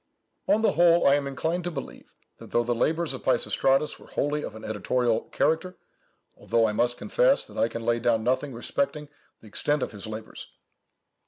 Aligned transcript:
On 0.47 0.63
the 0.63 0.71
whole, 0.71 1.05
I 1.05 1.13
am 1.13 1.27
inclined 1.27 1.63
to 1.65 1.69
believe, 1.69 2.11
that 2.39 2.49
the 2.49 2.63
labours 2.73 3.13
of 3.13 3.21
Peisistratus 3.21 3.99
were 3.99 4.07
wholly 4.07 4.41
of 4.43 4.55
an 4.55 4.65
editorial 4.65 5.25
character, 5.25 5.77
although, 6.35 6.65
I 6.67 6.71
must 6.71 6.97
confess, 6.97 7.45
that 7.45 7.55
I 7.59 7.67
can 7.67 7.85
lay 7.85 7.99
down 7.99 8.23
nothing 8.23 8.51
respecting 8.51 9.09
the 9.41 9.47
extent 9.47 9.83
of 9.83 9.91
his 9.91 10.07
labours. 10.07 10.47